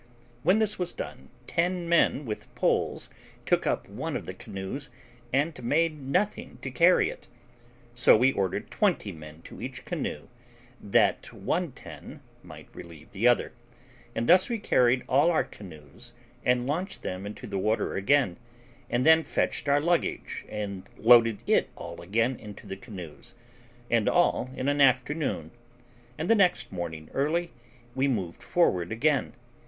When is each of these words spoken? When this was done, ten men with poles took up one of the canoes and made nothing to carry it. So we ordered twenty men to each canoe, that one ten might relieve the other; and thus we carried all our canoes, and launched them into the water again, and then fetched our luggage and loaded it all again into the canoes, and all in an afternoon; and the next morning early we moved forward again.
When 0.41 0.57
this 0.57 0.79
was 0.79 0.93
done, 0.93 1.29
ten 1.45 1.87
men 1.87 2.25
with 2.25 2.47
poles 2.55 3.07
took 3.45 3.67
up 3.67 3.87
one 3.87 4.15
of 4.17 4.25
the 4.25 4.33
canoes 4.33 4.89
and 5.31 5.63
made 5.63 6.01
nothing 6.01 6.57
to 6.63 6.71
carry 6.71 7.11
it. 7.11 7.27
So 7.93 8.17
we 8.17 8.31
ordered 8.31 8.71
twenty 8.71 9.11
men 9.11 9.43
to 9.43 9.61
each 9.61 9.85
canoe, 9.85 10.27
that 10.81 11.31
one 11.31 11.71
ten 11.73 12.21
might 12.41 12.67
relieve 12.75 13.11
the 13.11 13.27
other; 13.27 13.53
and 14.15 14.27
thus 14.27 14.49
we 14.49 14.57
carried 14.57 15.03
all 15.07 15.29
our 15.29 15.43
canoes, 15.43 16.13
and 16.43 16.65
launched 16.65 17.03
them 17.03 17.27
into 17.27 17.45
the 17.45 17.59
water 17.59 17.95
again, 17.95 18.37
and 18.89 19.05
then 19.05 19.21
fetched 19.21 19.69
our 19.69 19.79
luggage 19.79 20.45
and 20.49 20.89
loaded 20.97 21.43
it 21.45 21.69
all 21.75 22.01
again 22.01 22.37
into 22.39 22.65
the 22.65 22.75
canoes, 22.75 23.35
and 23.91 24.09
all 24.09 24.49
in 24.55 24.67
an 24.67 24.81
afternoon; 24.81 25.51
and 26.17 26.27
the 26.27 26.33
next 26.33 26.71
morning 26.71 27.07
early 27.13 27.51
we 27.93 28.07
moved 28.07 28.41
forward 28.41 28.91
again. 28.91 29.33